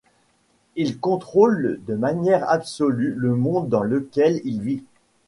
[0.75, 4.83] Il contrôle de manière absolue le monde dans lequel il vit.